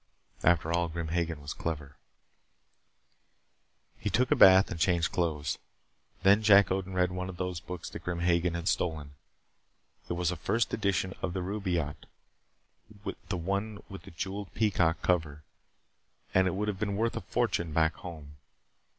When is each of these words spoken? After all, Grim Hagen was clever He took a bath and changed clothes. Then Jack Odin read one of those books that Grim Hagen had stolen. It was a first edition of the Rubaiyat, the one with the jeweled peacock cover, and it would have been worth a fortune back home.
After 0.41 0.73
all, 0.73 0.87
Grim 0.87 1.09
Hagen 1.09 1.43
was 1.43 1.53
clever 1.53 1.95
He 3.99 4.09
took 4.09 4.31
a 4.31 4.35
bath 4.35 4.71
and 4.71 4.79
changed 4.79 5.11
clothes. 5.11 5.59
Then 6.23 6.41
Jack 6.41 6.71
Odin 6.71 6.95
read 6.95 7.11
one 7.11 7.29
of 7.29 7.37
those 7.37 7.59
books 7.59 7.87
that 7.91 8.03
Grim 8.03 8.21
Hagen 8.21 8.55
had 8.55 8.67
stolen. 8.67 9.11
It 10.09 10.13
was 10.13 10.31
a 10.31 10.35
first 10.35 10.73
edition 10.73 11.13
of 11.21 11.33
the 11.33 11.41
Rubaiyat, 11.43 12.07
the 13.29 13.37
one 13.37 13.83
with 13.89 14.01
the 14.01 14.09
jeweled 14.09 14.51
peacock 14.55 15.03
cover, 15.03 15.43
and 16.33 16.47
it 16.47 16.55
would 16.55 16.67
have 16.67 16.79
been 16.79 16.97
worth 16.97 17.15
a 17.15 17.21
fortune 17.21 17.71
back 17.71 17.93
home. 17.97 18.37